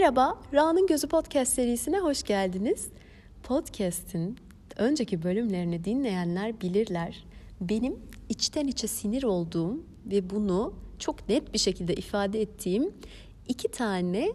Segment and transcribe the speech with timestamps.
[0.00, 2.88] Merhaba, Ra'nın Gözü Podcast serisine hoş geldiniz.
[3.42, 4.36] Podcast'in
[4.76, 7.24] önceki bölümlerini dinleyenler bilirler.
[7.60, 7.98] Benim
[8.28, 9.76] içten içe sinir olduğum
[10.06, 12.94] ve bunu çok net bir şekilde ifade ettiğim
[13.48, 14.32] iki tane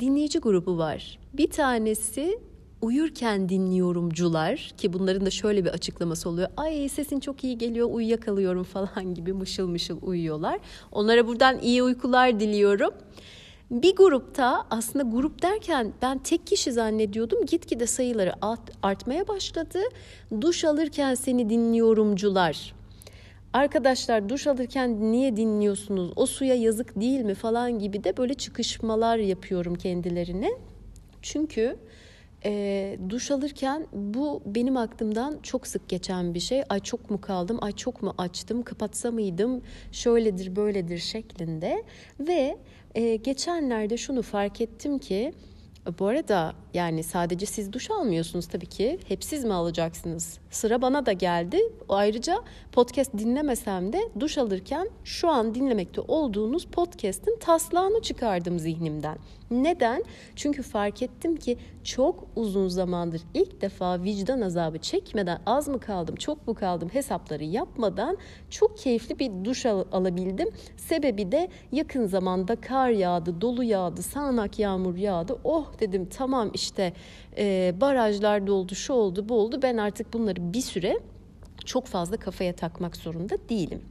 [0.00, 1.18] dinleyici grubu var.
[1.32, 2.38] Bir tanesi
[2.82, 6.48] uyurken dinliyorumcular ki bunların da şöyle bir açıklaması oluyor.
[6.56, 10.60] Ay sesin çok iyi geliyor uyuyakalıyorum falan gibi mışıl mışıl uyuyorlar.
[10.92, 12.94] Onlara buradan iyi uykular diliyorum.
[13.74, 17.46] Bir grupta aslında grup derken ben tek kişi zannediyordum.
[17.46, 18.32] Gitgide sayıları
[18.82, 19.78] artmaya başladı.
[20.40, 22.74] Duş alırken seni dinliyorumcular.
[23.52, 26.12] Arkadaşlar duş alırken niye dinliyorsunuz?
[26.16, 30.50] O suya yazık değil mi falan gibi de böyle çıkışmalar yapıyorum kendilerine.
[31.22, 31.76] Çünkü
[32.44, 36.62] e, duş alırken bu benim aklımdan çok sık geçen bir şey.
[36.68, 41.84] Ay çok mu kaldım, ay çok mu açtım, kapatsa mıydım, şöyledir böyledir şeklinde.
[42.20, 42.58] Ve
[42.94, 45.32] e, geçenlerde şunu fark ettim ki
[45.98, 48.98] bu arada yani sadece siz duş almıyorsunuz tabii ki.
[49.08, 50.38] Hep siz mi alacaksınız?
[50.50, 51.58] Sıra bana da geldi.
[51.88, 52.36] Ayrıca
[52.72, 59.18] podcast dinlemesem de duş alırken şu an dinlemekte olduğunuz podcast'in taslağını çıkardım zihnimden.
[59.50, 60.04] Neden?
[60.36, 66.16] Çünkü fark ettim ki çok uzun zamandır ilk defa vicdan azabı çekmeden az mı kaldım,
[66.16, 68.18] çok mu kaldım hesapları yapmadan
[68.50, 70.48] çok keyifli bir duş al- alabildim.
[70.76, 75.38] Sebebi de yakın zamanda kar yağdı, dolu yağdı, sağanak yağmur yağdı.
[75.44, 76.92] Oh dedim tamam işte
[77.38, 79.60] e, barajlar doldu, şu oldu, bu oldu.
[79.62, 80.98] Ben artık bunları bir süre
[81.64, 83.82] çok fazla kafaya takmak zorunda değilim.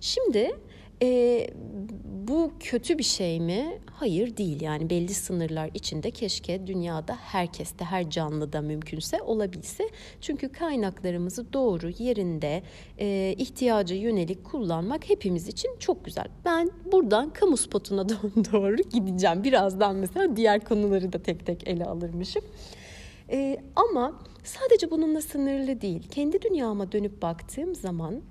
[0.00, 0.56] Şimdi
[1.02, 1.46] e,
[2.28, 3.78] bu kötü bir şey mi?
[3.92, 4.60] Hayır değil.
[4.60, 9.88] Yani belli sınırlar içinde keşke dünyada herkeste, her canlıda mümkünse olabilse.
[10.20, 12.62] Çünkü kaynaklarımızı doğru yerinde
[12.98, 16.26] e, ihtiyaca yönelik kullanmak hepimiz için çok güzel.
[16.44, 18.08] Ben buradan kamu spotuna
[18.52, 19.44] doğru gideceğim.
[19.44, 22.42] Birazdan mesela diğer konuları da tek tek ele alırmışım.
[23.30, 24.12] E, ama
[24.44, 26.08] sadece bununla sınırlı değil.
[26.10, 28.22] Kendi dünyama dönüp baktığım zaman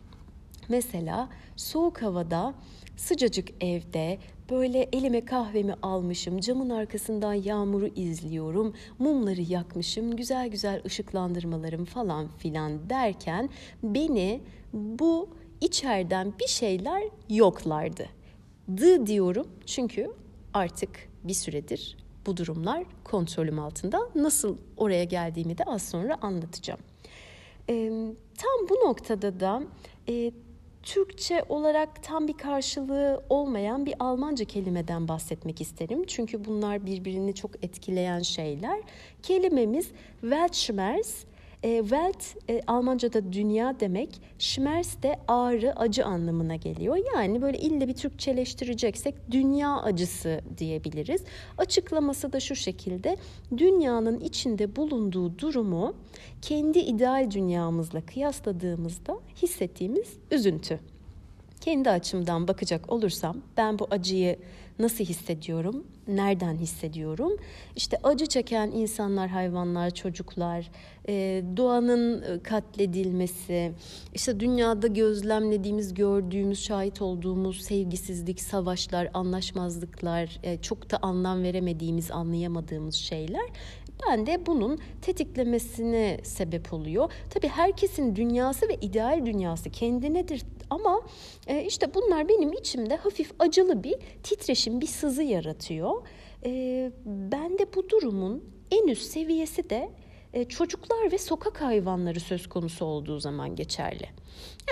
[0.69, 2.53] Mesela soğuk havada,
[2.97, 4.17] sıcacık evde
[4.49, 12.89] böyle elime kahvemi almışım, camın arkasından yağmuru izliyorum, mumları yakmışım, güzel güzel ışıklandırmalarım falan filan
[12.89, 13.49] derken
[13.83, 14.41] beni
[14.73, 15.29] bu
[15.61, 18.05] içeriden bir şeyler yoklardı.
[18.77, 20.11] Dı diyorum çünkü
[20.53, 20.89] artık
[21.23, 23.99] bir süredir bu durumlar kontrolüm altında.
[24.15, 26.79] Nasıl oraya geldiğimi de az sonra anlatacağım.
[27.69, 27.89] E,
[28.37, 29.63] tam bu noktada da
[30.09, 30.31] e,
[30.85, 36.03] Türkçe olarak tam bir karşılığı olmayan bir Almanca kelimeden bahsetmek isterim.
[36.07, 38.81] Çünkü bunlar birbirini çok etkileyen şeyler.
[39.23, 39.91] Kelimemiz
[40.21, 41.25] Weltschmerz.
[41.65, 46.97] E, Welt e, Almanca'da dünya demek, Schmerz de ağrı, acı anlamına geliyor.
[47.15, 51.23] Yani böyle ille bir Türkçeleştireceksek dünya acısı diyebiliriz.
[51.57, 53.17] Açıklaması da şu şekilde,
[53.57, 55.95] dünyanın içinde bulunduğu durumu
[56.41, 60.79] kendi ideal dünyamızla kıyasladığımızda hissettiğimiz üzüntü.
[61.65, 64.39] Kendi açımdan bakacak olursam ben bu acıyı
[64.79, 65.83] nasıl hissediyorum?
[66.07, 67.31] Nereden hissediyorum?
[67.75, 70.71] İşte acı çeken insanlar, hayvanlar, çocuklar,
[71.07, 73.71] e, doğanın e, katledilmesi,
[74.13, 82.95] işte dünyada gözlemlediğimiz, gördüğümüz, şahit olduğumuz sevgisizlik, savaşlar, anlaşmazlıklar, e, çok da anlam veremediğimiz, anlayamadığımız
[82.95, 83.45] şeyler
[84.03, 87.11] ben de bunun tetiklemesine sebep oluyor.
[87.29, 91.01] Tabii herkesin dünyası ve ideal dünyası kendinedir ama
[91.47, 96.07] e, işte bunlar benim içimde hafif acılı bir titreşim, bir sızı yaratıyor.
[96.45, 99.89] E, ben de bu durumun en üst seviyesi de
[100.43, 104.09] çocuklar ve sokak hayvanları söz konusu olduğu zaman geçerli.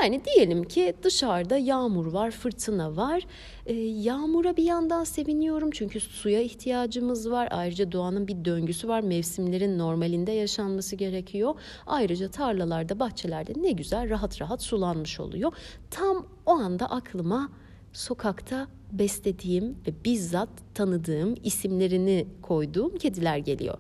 [0.02, 3.28] Yani diyelim ki dışarıda yağmur var, fırtına var.
[3.66, 7.48] E, yağmura bir yandan seviniyorum çünkü suya ihtiyacımız var.
[7.52, 9.02] Ayrıca doğanın bir döngüsü var.
[9.02, 11.56] Mevsimlerin normalinde yaşanması gerekiyor.
[11.88, 15.54] Ayrıca tarlalarda, bahçelerde ne güzel rahat rahat sulanmış oluyor.
[15.92, 17.50] Tam o anda aklıma
[17.94, 23.78] sokakta beslediğim ve bizzat tanıdığım isimlerini koyduğum kediler geliyor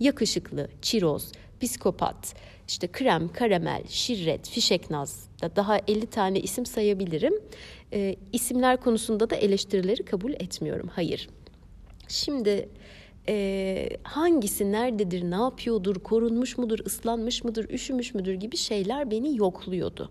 [0.00, 2.34] yakışıklı, çiroz, psikopat,
[2.68, 7.34] işte krem, karamel, şirret, fişeknaz da daha 50 tane isim sayabilirim.
[7.92, 10.90] E, isimler konusunda da eleştirileri kabul etmiyorum.
[10.94, 11.28] Hayır.
[12.08, 12.68] Şimdi
[13.28, 20.10] e, hangisi nerededir, ne yapıyordur, korunmuş mudur, ıslanmış mıdır, üşümüş müdür gibi şeyler beni yokluyordu.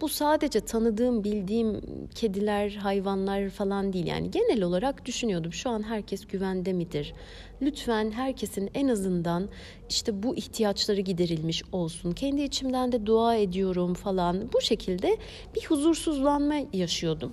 [0.00, 1.80] Bu sadece tanıdığım, bildiğim
[2.14, 4.06] kediler, hayvanlar falan değil.
[4.06, 7.14] Yani genel olarak düşünüyordum şu an herkes güvende midir?
[7.62, 9.48] Lütfen herkesin en azından
[9.88, 12.12] işte bu ihtiyaçları giderilmiş olsun.
[12.12, 14.52] Kendi içimden de dua ediyorum falan.
[14.52, 15.16] Bu şekilde
[15.54, 17.32] bir huzursuzlanma yaşıyordum.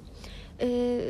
[0.62, 1.02] Ee,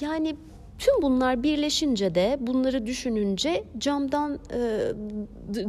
[0.00, 0.36] yani
[0.78, 4.92] Tüm bunlar birleşince de bunları düşününce camdan e,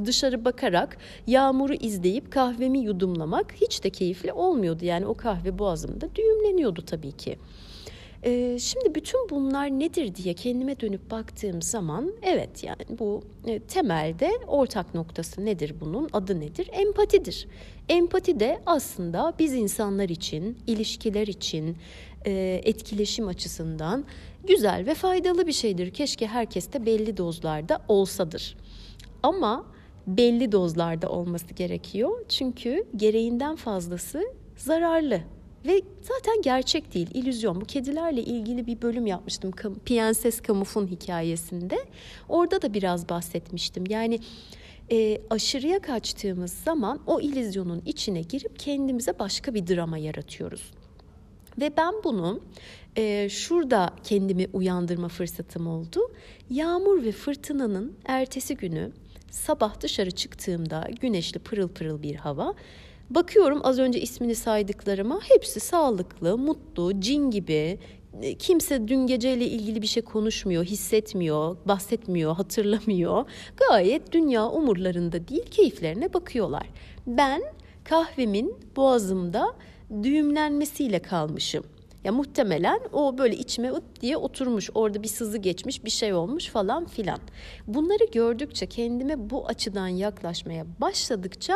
[0.05, 0.97] dışarı bakarak
[1.27, 4.85] yağmuru izleyip kahvemi yudumlamak hiç de keyifli olmuyordu.
[4.85, 7.37] Yani o kahve boğazımda düğümleniyordu tabii ki.
[8.25, 14.31] E, şimdi bütün bunlar nedir diye kendime dönüp baktığım zaman evet yani bu e, temelde
[14.47, 16.69] ortak noktası nedir bunun adı nedir?
[16.71, 17.47] Empatidir.
[17.89, 21.77] Empati de aslında biz insanlar için, ilişkiler için,
[22.25, 24.05] e, etkileşim açısından
[24.47, 25.91] güzel ve faydalı bir şeydir.
[25.91, 28.57] Keşke herkes de belli dozlarda olsadır.
[29.23, 29.65] Ama
[30.07, 32.25] belli dozlarda olması gerekiyor.
[32.29, 34.23] Çünkü gereğinden fazlası
[34.57, 35.21] zararlı.
[35.65, 37.61] Ve zaten gerçek değil, illüzyon.
[37.61, 39.51] Bu kedilerle ilgili bir bölüm yapmıştım.
[39.85, 41.77] Pienses Kamuf'un hikayesinde.
[42.29, 43.83] Orada da biraz bahsetmiştim.
[43.89, 44.19] Yani
[44.91, 50.71] e, aşırıya kaçtığımız zaman o illüzyonun içine girip kendimize başka bir drama yaratıyoruz.
[51.59, 52.41] Ve ben bunu
[52.97, 55.99] e, şurada kendimi uyandırma fırsatım oldu.
[56.49, 58.91] Yağmur ve fırtınanın ertesi günü
[59.31, 62.53] sabah dışarı çıktığımda güneşli pırıl pırıl bir hava.
[63.09, 67.79] Bakıyorum az önce ismini saydıklarıma hepsi sağlıklı, mutlu, cin gibi.
[68.21, 73.25] E, kimse dün geceyle ilgili bir şey konuşmuyor, hissetmiyor, bahsetmiyor, hatırlamıyor.
[73.69, 76.69] Gayet dünya umurlarında değil, keyiflerine bakıyorlar.
[77.07, 77.41] Ben
[77.83, 79.55] kahvemin boğazımda
[80.03, 81.63] düğümlenmesiyle kalmışım.
[82.05, 84.69] Ya muhtemelen o böyle içime ıt diye oturmuş.
[84.75, 87.19] Orada bir sızı geçmiş, bir şey olmuş falan filan.
[87.67, 91.53] Bunları gördükçe kendime bu açıdan yaklaşmaya başladıkça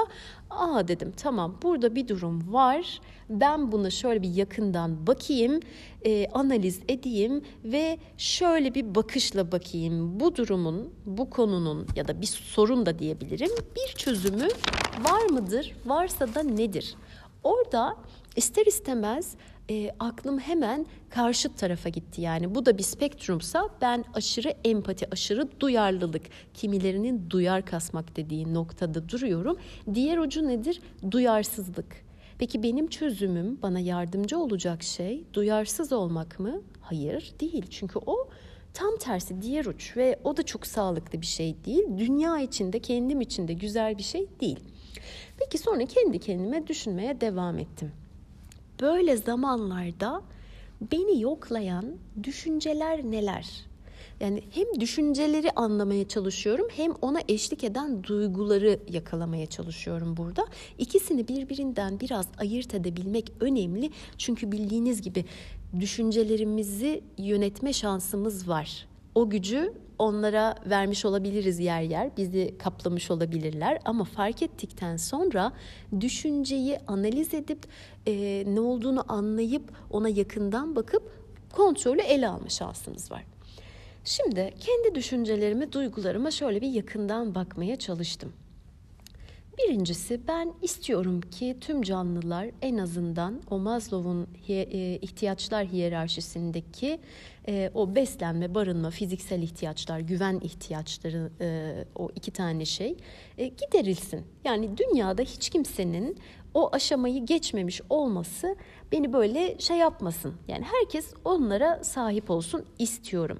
[0.49, 3.01] aa dedim tamam burada bir durum var.
[3.29, 5.59] Ben buna şöyle bir yakından bakayım,
[6.05, 10.19] e, analiz edeyim ve şöyle bir bakışla bakayım.
[10.19, 13.51] Bu durumun, bu konunun ya da bir sorun da diyebilirim.
[13.75, 14.47] Bir çözümü
[15.03, 15.75] var mıdır?
[15.85, 16.95] Varsa da nedir?
[17.43, 17.95] Orada
[18.35, 19.35] ister istemez
[19.69, 22.21] e, aklım hemen karşı tarafa gitti.
[22.21, 26.23] Yani bu da bir spektrumsa ben aşırı empati, aşırı duyarlılık,
[26.53, 29.57] kimilerinin duyar kasmak dediği noktada duruyorum.
[29.93, 30.81] Diğer ucu nedir?
[31.11, 32.09] Duyarsızlık.
[32.39, 36.61] Peki benim çözümüm bana yardımcı olacak şey duyarsız olmak mı?
[36.81, 37.65] Hayır değil.
[37.69, 38.29] Çünkü o
[38.73, 41.83] tam tersi diğer uç ve o da çok sağlıklı bir şey değil.
[41.97, 44.59] Dünya içinde kendim için de güzel bir şey değil.
[45.39, 47.91] Peki sonra kendi kendime düşünmeye devam ettim.
[48.81, 50.21] Böyle zamanlarda
[50.91, 51.85] beni yoklayan
[52.23, 53.69] düşünceler neler?
[54.19, 60.45] Yani hem düşünceleri anlamaya çalışıyorum hem ona eşlik eden duyguları yakalamaya çalışıyorum burada.
[60.77, 63.89] İkisini birbirinden biraz ayırt edebilmek önemli.
[64.17, 65.25] Çünkü bildiğiniz gibi
[65.79, 68.88] düşüncelerimizi yönetme şansımız var.
[69.15, 75.51] O gücü onlara vermiş olabiliriz yer yer, bizi kaplamış olabilirler ama fark ettikten sonra
[75.99, 77.59] düşünceyi analiz edip
[78.07, 81.03] e, ne olduğunu anlayıp ona yakından bakıp
[81.51, 83.25] kontrolü ele alma şansımız var.
[84.05, 88.33] Şimdi kendi düşüncelerime, duygularıma şöyle bir yakından bakmaya çalıştım.
[89.59, 96.99] Birincisi ben istiyorum ki tüm canlılar en azından o Maslow'un e, ihtiyaçlar hiyerarşisindeki
[97.47, 102.95] e, o beslenme, barınma, fiziksel ihtiyaçlar, güven ihtiyaçları e, o iki tane şey
[103.37, 104.25] giderilsin.
[104.43, 106.19] Yani dünyada hiç kimsenin
[106.53, 108.55] o aşamayı geçmemiş olması
[108.91, 110.33] beni böyle şey yapmasın.
[110.47, 113.39] Yani herkes onlara sahip olsun istiyorum.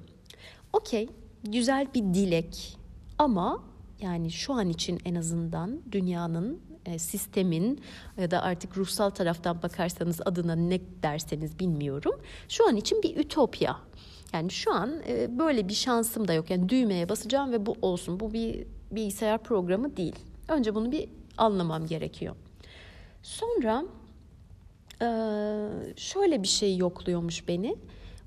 [0.73, 1.09] Okey,
[1.43, 2.77] güzel bir dilek
[3.17, 3.68] ama
[4.01, 7.81] yani şu an için en azından dünyanın, e, sistemin
[8.17, 12.21] ya da artık ruhsal taraftan bakarsanız adına ne derseniz bilmiyorum.
[12.49, 13.77] Şu an için bir ütopya.
[14.33, 16.49] Yani şu an e, böyle bir şansım da yok.
[16.49, 18.19] Yani düğmeye basacağım ve bu olsun.
[18.19, 20.15] Bu bir bilgisayar programı değil.
[20.47, 22.35] Önce bunu bir anlamam gerekiyor.
[23.23, 23.85] Sonra
[25.01, 25.07] e,
[25.95, 27.75] şöyle bir şey yokluyormuş beni.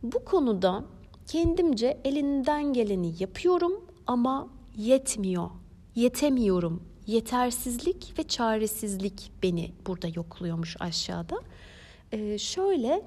[0.02, 0.84] Bu konuda
[1.26, 5.50] kendimce elinden geleni yapıyorum ama yetmiyor
[5.94, 11.40] yetemiyorum, yetersizlik ve çaresizlik beni burada yokluyormuş aşağıda.
[12.12, 13.02] Ee, şöyle,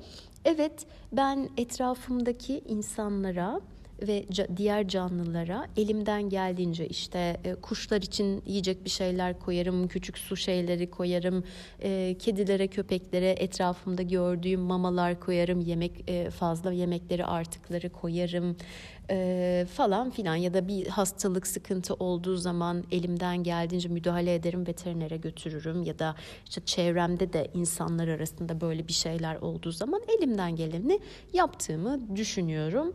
[0.45, 3.61] evet ben etrafımdaki insanlara
[4.01, 4.25] ve
[4.57, 10.89] diğer canlılara elimden geldiğince işte e, kuşlar için yiyecek bir şeyler koyarım, küçük su şeyleri
[10.89, 11.43] koyarım,
[11.81, 18.55] e, kedilere, köpeklere etrafımda gördüğüm mamalar koyarım, yemek e, fazla yemekleri artıkları koyarım
[19.75, 25.83] falan filan ya da bir hastalık sıkıntı olduğu zaman elimden geldiğince müdahale ederim veterinere götürürüm
[25.83, 30.99] ya da işte çevremde de insanlar arasında böyle bir şeyler olduğu zaman elimden geleni
[31.33, 32.93] yaptığımı düşünüyorum.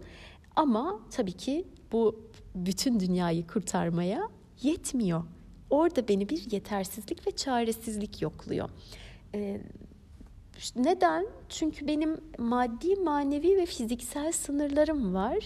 [0.56, 4.28] Ama tabii ki bu bütün dünyayı kurtarmaya
[4.62, 5.24] yetmiyor.
[5.70, 8.68] Orada beni bir yetersizlik ve çaresizlik yokluyor.
[9.34, 9.60] Ee,
[10.76, 11.26] Neden?
[11.48, 15.38] Çünkü benim maddi, manevi ve fiziksel sınırlarım var.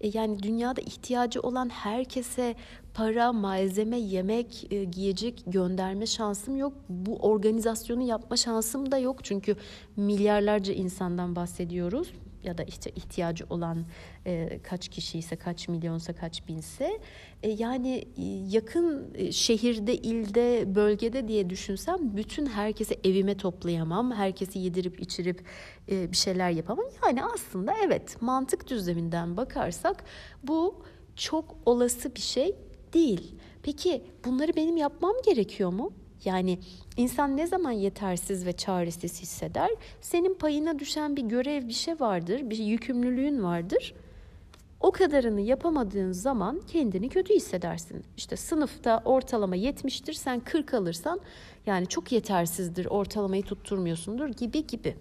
[0.00, 2.54] E, yani dünyada ihtiyacı olan herkese
[2.94, 6.72] para, malzeme, yemek, e, giyecek gönderme şansım yok.
[6.88, 9.24] Bu organizasyonu yapma şansım da yok.
[9.24, 9.56] Çünkü
[9.96, 12.12] milyarlarca insandan bahsediyoruz
[12.44, 13.84] ya da işte ihtiyacı olan
[14.26, 17.00] e, kaç kişiyse, kaç milyonsa, kaç binse
[17.42, 24.58] e, yani e, yakın e, şehirde, ilde, bölgede diye düşünsem bütün herkese evime toplayamam, herkesi
[24.58, 25.44] yedirip içirip
[25.90, 26.86] e, bir şeyler yapamam.
[27.06, 30.04] Yani aslında evet mantık düzleminden bakarsak
[30.42, 30.82] bu
[31.16, 32.56] çok olası bir şey
[32.92, 33.34] değil.
[33.62, 35.92] Peki bunları benim yapmam gerekiyor mu?
[36.24, 36.58] Yani
[36.96, 39.70] insan ne zaman yetersiz ve çaresiz hisseder?
[40.00, 43.94] Senin payına düşen bir görev, bir şey vardır, bir yükümlülüğün vardır.
[44.80, 48.04] O kadarını yapamadığın zaman kendini kötü hissedersin.
[48.16, 51.20] İşte sınıfta ortalama 70'tir, sen 40 alırsan
[51.66, 54.96] yani çok yetersizdir, ortalamayı tutturmuyorsundur gibi gibi.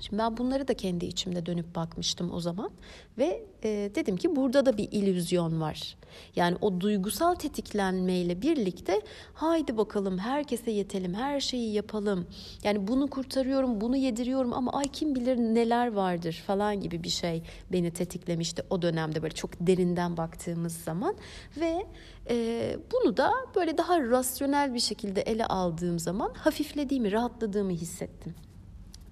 [0.00, 2.70] Şimdi ben bunları da kendi içimde dönüp bakmıştım o zaman
[3.18, 5.96] ve e, dedim ki burada da bir illüzyon var.
[6.36, 9.00] Yani o duygusal tetiklenmeyle birlikte
[9.34, 12.26] haydi bakalım herkese yetelim, her şeyi yapalım.
[12.64, 17.42] Yani bunu kurtarıyorum, bunu yediriyorum ama ay kim bilir neler vardır falan gibi bir şey
[17.72, 21.14] beni tetiklemişti o dönemde böyle çok derinden baktığımız zaman
[21.56, 21.86] ve
[22.28, 28.34] e, bunu da böyle daha rasyonel bir şekilde ele aldığım zaman hafiflediğimi, rahatladığımı hissettim.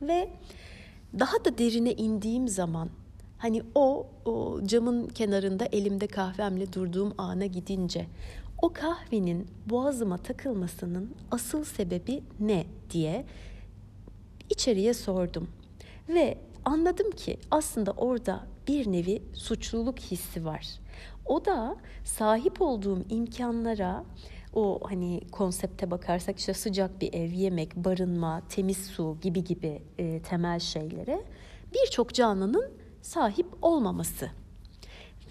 [0.03, 0.31] Ve
[1.19, 2.91] daha da derine indiğim zaman
[3.39, 8.07] hani o, o camın kenarında elimde kahvemle durduğum ana gidince
[8.63, 13.25] o kahvenin boğazıma takılmasının asıl sebebi ne diye
[14.51, 15.49] içeriye sordum.
[16.09, 20.69] Ve anladım ki aslında orada bir nevi suçluluk hissi var.
[21.27, 24.05] O da sahip olduğum imkanlara
[24.53, 30.23] o hani konsepte bakarsak işte sıcak bir ev, yemek, barınma, temiz su gibi gibi e,
[30.23, 31.23] temel şeylere
[31.75, 32.71] birçok canlının
[33.03, 34.31] sahip olmaması.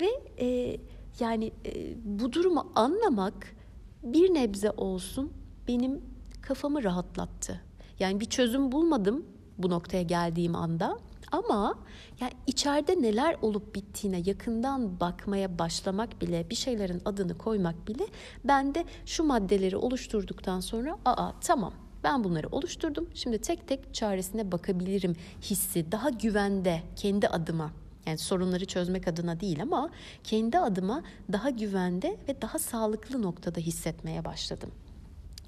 [0.01, 0.09] Ve
[0.45, 0.77] e,
[1.19, 3.55] yani e, bu durumu anlamak
[4.03, 5.33] bir nebze olsun
[5.67, 6.01] benim
[6.41, 7.61] kafamı rahatlattı.
[7.99, 9.25] Yani bir çözüm bulmadım
[9.57, 10.97] bu noktaya geldiğim anda
[11.31, 11.75] ama
[12.19, 18.07] yani içeride neler olup bittiğine yakından bakmaya başlamak bile, bir şeylerin adını koymak bile
[18.43, 21.73] bende şu maddeleri oluşturduktan sonra aa tamam
[22.03, 23.09] ben bunları oluşturdum.
[23.13, 27.71] Şimdi tek tek çaresine bakabilirim hissi daha güvende kendi adıma.
[28.05, 29.89] Yani sorunları çözmek adına değil ama
[30.23, 34.71] kendi adıma daha güvende ve daha sağlıklı noktada hissetmeye başladım.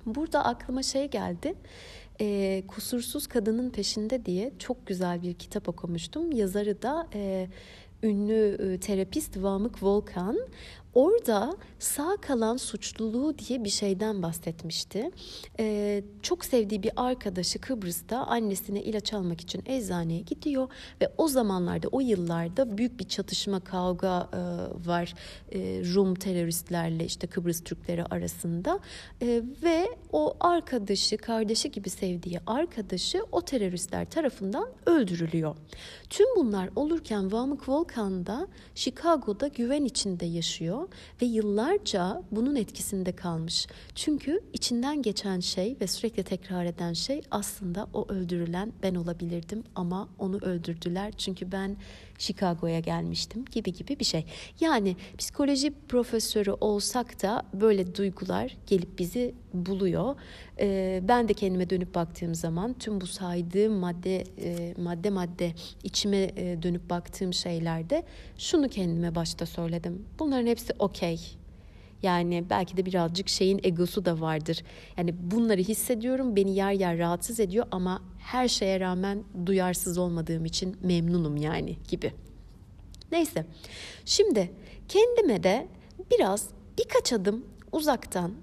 [0.05, 1.55] Burada aklıma şey geldi
[2.21, 6.31] e, Kusursuz Kadının Peşinde diye çok güzel bir kitap okumuştum.
[6.31, 7.47] Yazarı da e,
[8.03, 10.39] ünlü e, terapist Vamık Volkan.
[10.93, 15.11] Orada sağ kalan suçluluğu diye bir şeyden bahsetmişti.
[15.59, 20.67] Ee, çok sevdiği bir arkadaşı Kıbrıs'ta annesine ilaç almak için eczaneye gidiyor
[21.01, 24.39] ve o zamanlarda o yıllarda büyük bir çatışma kavga e,
[24.87, 25.13] var
[25.51, 25.59] e,
[25.93, 28.79] Rum teröristlerle işte Kıbrıs Türkleri arasında
[29.21, 35.55] e, ve o arkadaşı kardeşi gibi sevdiği arkadaşı o teröristler tarafından öldürülüyor.
[36.09, 40.82] Tüm bunlar olurken Vamık Volkan da Chicago'da güven içinde yaşıyor
[41.21, 43.67] ve yıllarca bunun etkisinde kalmış.
[43.95, 50.09] Çünkü içinden geçen şey ve sürekli tekrar eden şey aslında o öldürülen ben olabilirdim ama
[50.19, 51.77] onu öldürdüler çünkü ben
[52.17, 54.25] Chicago'ya gelmiştim gibi gibi bir şey.
[54.59, 60.15] Yani psikoloji profesörü olsak da böyle duygular gelip bizi buluyor.
[60.59, 65.53] Ee, ben de kendime dönüp baktığım zaman tüm bu saydığım madde e, madde madde
[65.83, 68.03] içime e, dönüp baktığım şeylerde
[68.37, 70.05] şunu kendime başta söyledim.
[70.19, 71.42] Bunların hepsi okey.
[72.03, 74.63] Yani belki de birazcık şeyin egosu da vardır.
[74.97, 80.77] Yani bunları hissediyorum, beni yer yer rahatsız ediyor ama her şeye rağmen duyarsız olmadığım için
[80.81, 82.13] memnunum yani gibi.
[83.11, 83.45] Neyse.
[84.05, 84.51] Şimdi
[84.89, 85.67] kendime de
[86.11, 88.33] biraz birkaç adım uzaktan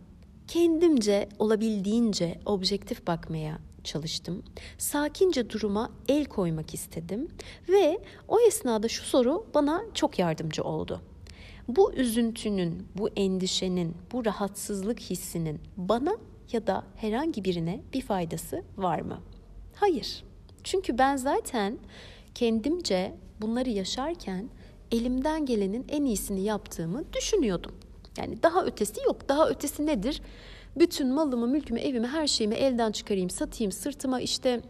[0.48, 4.42] kendimce olabildiğince objektif bakmaya çalıştım.
[4.78, 7.28] Sakince duruma el koymak istedim
[7.68, 11.00] ve o esnada şu soru bana çok yardımcı oldu.
[11.68, 16.16] Bu üzüntünün, bu endişenin, bu rahatsızlık hissinin bana
[16.52, 19.20] ya da herhangi birine bir faydası var mı?
[19.74, 20.24] Hayır.
[20.64, 21.78] Çünkü ben zaten
[22.34, 24.48] kendimce bunları yaşarken
[24.92, 27.72] elimden gelenin en iyisini yaptığımı düşünüyordum.
[28.16, 29.28] Yani daha ötesi yok.
[29.28, 30.22] Daha ötesi nedir?
[30.76, 34.60] Bütün malımı, mülkümü, evimi, her şeyimi elden çıkarayım, satayım, sırtıma işte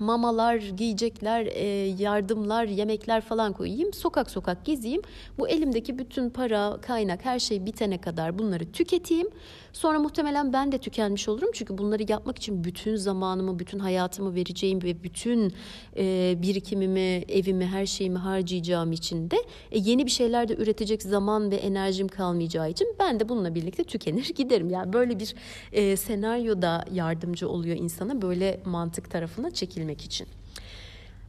[0.00, 1.66] mamalar, giyecekler, e,
[2.02, 3.92] yardımlar, yemekler falan koyayım.
[3.92, 5.02] Sokak sokak gezeyim.
[5.38, 9.28] Bu elimdeki bütün para, kaynak, her şey bitene kadar bunları tüketeyim.
[9.76, 11.50] Sonra muhtemelen ben de tükenmiş olurum.
[11.52, 15.52] Çünkü bunları yapmak için bütün zamanımı, bütün hayatımı vereceğim ve bütün
[15.96, 19.36] e, birikimimi, evimi, her şeyimi harcayacağım için de
[19.72, 23.84] e, yeni bir şeyler de üretecek zaman ve enerjim kalmayacağı için ben de bununla birlikte
[23.84, 24.70] tükenir giderim.
[24.70, 25.34] Yani böyle bir
[25.72, 30.26] e, senaryoda yardımcı oluyor insana böyle mantık tarafına çekilmek için.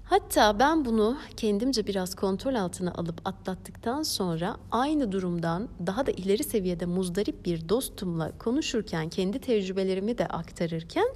[0.10, 6.44] Hatta ben bunu kendimce biraz kontrol altına alıp atlattıktan sonra aynı durumdan daha da ileri
[6.44, 11.08] seviyede muzdarip bir dostumla konuşurken, kendi tecrübelerimi de aktarırken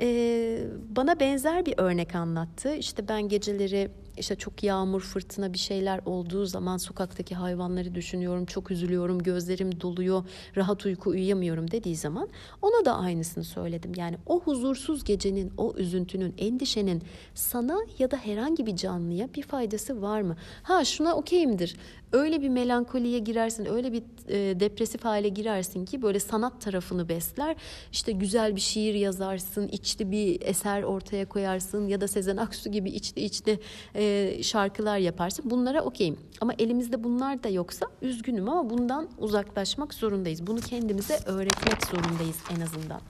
[0.00, 2.74] e, bana benzer bir örnek anlattı.
[2.74, 8.70] İşte ben geceleri işte çok yağmur, fırtına bir şeyler olduğu zaman sokaktaki hayvanları düşünüyorum, çok
[8.70, 10.24] üzülüyorum, gözlerim doluyor,
[10.56, 12.28] rahat uyku uyuyamıyorum dediği zaman
[12.62, 13.92] ona da aynısını söyledim.
[13.96, 17.02] Yani o huzursuz gecenin, o üzüntünün, endişenin
[17.34, 20.36] sana ya da herhangi bir canlıya bir faydası var mı?
[20.62, 21.76] Ha şuna okeyimdir
[22.12, 27.56] öyle bir melankoliye girersin, öyle bir e, depresif hale girersin ki böyle sanat tarafını besler.
[27.92, 32.90] İşte güzel bir şiir yazarsın, içli bir eser ortaya koyarsın ya da Sezen Aksu gibi
[32.90, 33.60] içli içli
[33.94, 35.50] e, şarkılar yaparsın.
[35.50, 36.16] Bunlara okeyim.
[36.40, 40.46] Ama elimizde bunlar da yoksa üzgünüm ama bundan uzaklaşmak zorundayız.
[40.46, 43.00] Bunu kendimize öğretmek zorundayız en azından.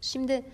[0.00, 0.44] Şimdi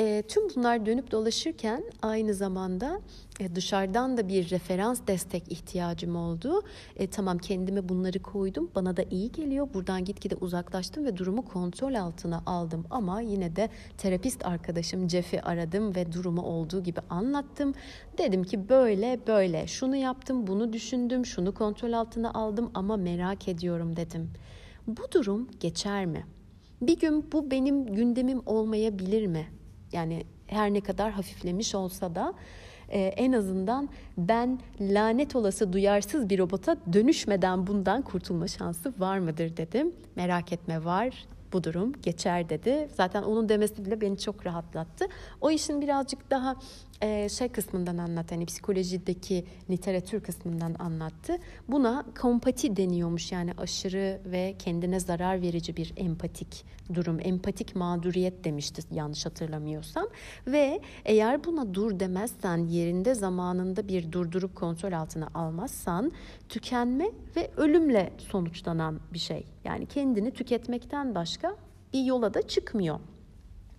[0.00, 3.00] e, tüm bunlar dönüp dolaşırken aynı zamanda
[3.40, 6.62] e, dışarıdan da bir referans destek ihtiyacım oldu.
[6.96, 8.70] E, tamam kendime bunları koydum.
[8.74, 9.68] Bana da iyi geliyor.
[9.74, 12.84] Buradan gitgide uzaklaştım ve durumu kontrol altına aldım.
[12.90, 17.74] Ama yine de terapist arkadaşım Jeff'i aradım ve durumu olduğu gibi anlattım.
[18.18, 23.96] Dedim ki böyle böyle şunu yaptım, bunu düşündüm, şunu kontrol altına aldım ama merak ediyorum
[23.96, 24.30] dedim.
[24.86, 26.26] Bu durum geçer mi?
[26.82, 29.59] Bir gün bu benim gündemim olmayabilir mi?
[29.92, 32.34] Yani her ne kadar hafiflemiş olsa da
[32.88, 39.56] e, en azından ben lanet olası duyarsız bir robota dönüşmeden bundan kurtulma şansı var mıdır
[39.56, 39.92] dedim.
[40.16, 42.88] Merak etme var bu durum geçer dedi.
[42.94, 45.06] Zaten onun demesi bile beni çok rahatlattı.
[45.40, 46.56] O işin birazcık daha
[47.02, 48.34] e, şey kısmından anlattı.
[48.34, 51.36] Hani psikolojideki literatür kısmından anlattı.
[51.68, 57.18] Buna kompati deniyormuş yani aşırı ve kendine zarar verici bir empatik durum.
[57.22, 60.06] Empatik mağduriyet demişti yanlış hatırlamıyorsam.
[60.46, 66.12] Ve eğer buna dur demezsen yerinde zamanında bir durdurup kontrol altına almazsan
[66.48, 69.46] tükenme ve ölümle sonuçlanan bir şey.
[69.64, 71.39] Yani kendini tüketmekten başka
[71.92, 73.00] bir yola da çıkmıyor.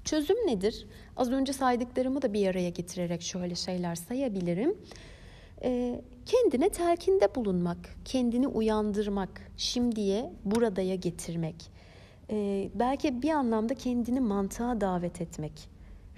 [0.03, 0.87] Çözüm nedir?
[1.17, 4.77] Az önce saydıklarımı da bir araya getirerek şöyle şeyler sayabilirim.
[5.63, 11.55] Ee, kendine telkinde bulunmak, kendini uyandırmak, şimdiye, buradaya getirmek.
[12.29, 15.69] Ee, belki bir anlamda kendini mantığa davet etmek,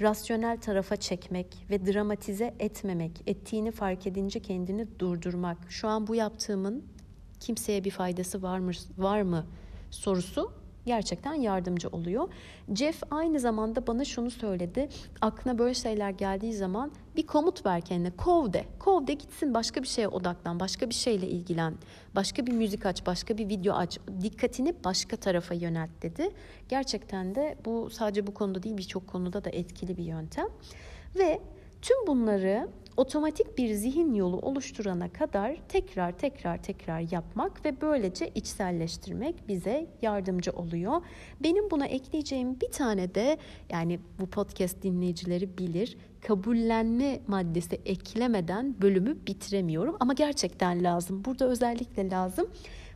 [0.01, 5.57] rasyonel tarafa çekmek ve dramatize etmemek, ettiğini fark edince kendini durdurmak.
[5.69, 6.83] Şu an bu yaptığımın
[7.39, 9.45] kimseye bir faydası var mı, var mı
[9.91, 12.27] sorusu gerçekten yardımcı oluyor.
[12.75, 14.89] Jeff aynı zamanda bana şunu söyledi.
[15.21, 18.11] Aklına böyle şeyler geldiği zaman bir komut ver kendine.
[18.11, 18.65] Kov de.
[18.79, 20.59] Kov de gitsin başka bir şeye odaklan.
[20.59, 21.73] Başka bir şeyle ilgilen.
[22.15, 23.05] Başka bir müzik aç.
[23.05, 23.99] Başka bir video aç.
[24.21, 26.29] Dikkatini başka tarafa yönelt dedi.
[26.69, 30.47] Gerçekten de bu sadece bu konuda değil birçok konuda da etkili bir yöntem.
[31.15, 31.39] Ve
[31.83, 32.67] tüm bunları
[32.97, 40.51] otomatik bir zihin yolu oluşturana kadar tekrar tekrar tekrar yapmak ve böylece içselleştirmek bize yardımcı
[40.51, 41.01] oluyor.
[41.43, 43.37] Benim buna ekleyeceğim bir tane de
[43.69, 51.25] yani bu podcast dinleyicileri bilir kabullenme maddesi eklemeden bölümü bitiremiyorum ama gerçekten lazım.
[51.25, 52.47] Burada özellikle lazım.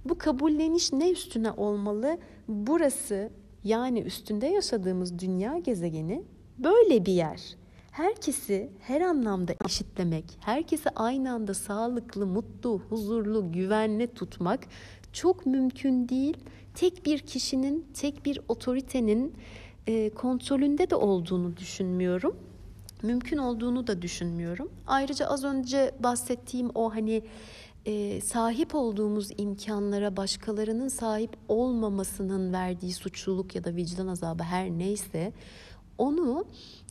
[0.06, 2.17] Bu kabulleniş ne üstüne olmalı?
[2.47, 3.30] Burası
[3.63, 6.23] yani üstünde yaşadığımız dünya gezegeni
[6.60, 7.58] böyle bir yer
[7.97, 14.60] herkesi her anlamda eşitlemek, herkesi aynı anda sağlıklı, mutlu, huzurlu, güvenli tutmak
[15.13, 16.38] çok mümkün değil.
[16.75, 19.33] Tek bir kişinin, tek bir otoritenin
[19.88, 22.36] e, kontrolünde de olduğunu düşünmüyorum.
[23.03, 24.71] Mümkün olduğunu da düşünmüyorum.
[24.88, 27.23] Ayrıca az önce bahsettiğim o hani
[27.86, 35.33] e, sahip olduğumuz imkanlara başkalarının sahip olmamasının verdiği suçluluk ya da vicdan azabı her neyse
[35.97, 36.45] onu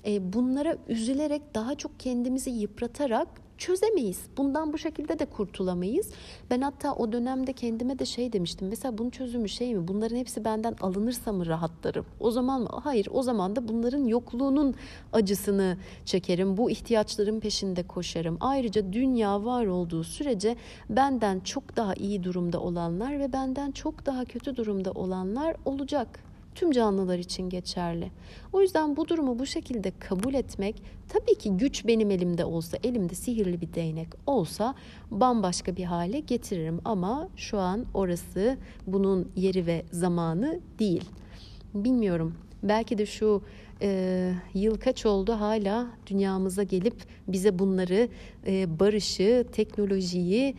[0.06, 4.20] e, bunlara üzülerek daha çok kendimizi yıpratarak çözemeyiz.
[4.36, 6.10] Bundan bu şekilde de kurtulamayız.
[6.50, 8.68] Ben hatta o dönemde kendime de şey demiştim.
[8.68, 9.88] Mesela bunun çözümü şey mi?
[9.88, 12.06] Bunların hepsi benden alınırsa mı rahatlarım?
[12.20, 12.68] O zaman mı?
[12.84, 13.08] Hayır.
[13.10, 14.74] O zaman da bunların yokluğunun
[15.12, 16.56] acısını çekerim.
[16.56, 18.36] Bu ihtiyaçların peşinde koşarım.
[18.40, 20.56] Ayrıca dünya var olduğu sürece
[20.90, 26.26] benden çok daha iyi durumda olanlar ve benden çok daha kötü durumda olanlar olacak.
[26.56, 28.10] Tüm canlılar için geçerli.
[28.52, 33.14] O yüzden bu durumu bu şekilde kabul etmek tabii ki güç benim elimde olsa, elimde
[33.14, 34.74] sihirli bir değnek olsa
[35.10, 41.04] bambaşka bir hale getiririm ama şu an orası bunun yeri ve zamanı değil.
[41.74, 42.34] Bilmiyorum.
[42.62, 43.42] Belki de şu
[43.82, 46.94] e, yıl kaç oldu hala dünyamıza gelip
[47.28, 48.08] bize bunları
[48.46, 50.54] e, barışı, teknolojiyi, e,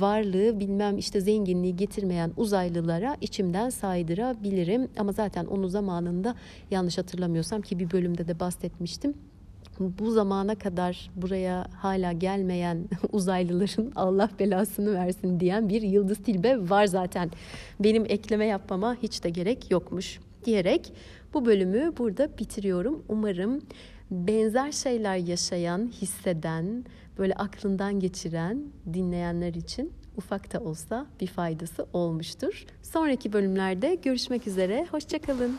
[0.00, 4.88] varlığı bilmem işte zenginliği getirmeyen uzaylılara içimden saydırabilirim.
[4.98, 6.34] Ama zaten onu zamanında
[6.70, 9.14] yanlış hatırlamıyorsam ki bir bölümde de bahsetmiştim
[9.80, 16.86] bu zamana kadar buraya hala gelmeyen uzaylıların Allah belasını versin diyen bir Yıldız Tilbe var
[16.86, 17.30] zaten.
[17.80, 20.92] Benim ekleme yapmama hiç de gerek yokmuş diyerek
[21.34, 23.04] bu bölümü burada bitiriyorum.
[23.08, 23.62] Umarım
[24.10, 26.84] benzer şeyler yaşayan, hisseden,
[27.18, 32.64] böyle aklından geçiren dinleyenler için ufak da olsa bir faydası olmuştur.
[32.82, 34.86] Sonraki bölümlerde görüşmek üzere.
[34.90, 35.58] Hoşçakalın.